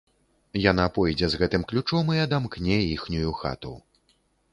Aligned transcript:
Яна 0.71 0.85
пойдзе 0.95 1.27
з 1.33 1.39
гэтым 1.41 1.65
ключом 1.71 2.09
і 2.13 2.17
адамкне 2.23 2.79
іхнюю 2.95 3.35
хату. 3.43 3.75